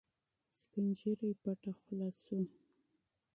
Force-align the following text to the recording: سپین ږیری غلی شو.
سپین 0.59 0.87
ږیری 0.99 1.29
غلی 1.41 1.73
شو. 2.23 2.39